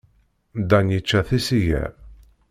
[0.69, 1.91] Dan yečča tisigar.